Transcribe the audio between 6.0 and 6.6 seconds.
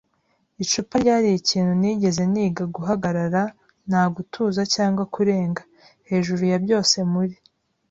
hejuru ya